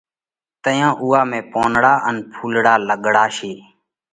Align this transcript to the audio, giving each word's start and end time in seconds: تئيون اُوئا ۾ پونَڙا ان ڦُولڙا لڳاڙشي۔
تئيون 0.63 0.91
اُوئا 1.01 1.21
۾ 1.37 1.39
پونَڙا 1.51 1.93
ان 2.07 2.15
ڦُولڙا 2.33 2.73
لڳاڙشي۔ 2.87 3.53